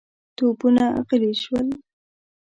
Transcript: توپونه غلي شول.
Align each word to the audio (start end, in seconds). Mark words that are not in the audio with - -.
توپونه 0.37 0.83
غلي 1.07 1.33
شول. 1.41 1.67